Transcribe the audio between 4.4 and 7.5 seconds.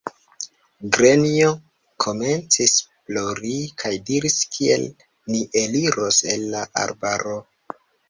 Kiel ni eliros el la arbaro!